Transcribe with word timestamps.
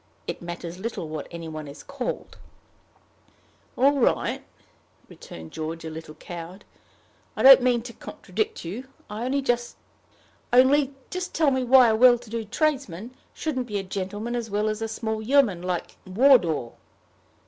It 0.25 0.41
matters 0.41 0.79
little 0.79 1.07
what 1.07 1.27
any 1.29 1.47
one 1.47 1.67
is 1.67 1.83
called." 1.83 2.39
"All 3.77 3.99
right," 3.99 4.43
returned 5.07 5.51
George, 5.51 5.85
a 5.85 5.91
little 5.91 6.15
cowed; 6.15 6.65
"I 7.35 7.43
don't 7.43 7.61
mean 7.61 7.83
to 7.83 7.93
contradict 7.93 8.65
you. 8.65 8.87
Only 9.11 9.43
just 9.43 9.75
tell 11.35 11.51
me 11.51 11.63
why 11.63 11.89
a 11.89 11.95
well 11.95 12.17
to 12.17 12.29
do 12.31 12.43
tradesman 12.45 13.15
shouldn't 13.35 13.67
be 13.67 13.77
a 13.77 13.83
gentleman 13.83 14.35
as 14.35 14.49
well 14.49 14.69
as 14.69 14.81
a 14.81 14.87
small 14.87 15.21
yeoman 15.21 15.61
like 15.61 15.97
Wardour." 16.07 16.71